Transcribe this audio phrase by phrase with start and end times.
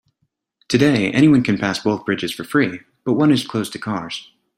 [0.67, 4.31] Today, anyone can pass both bridges for free, but one is closed to cars.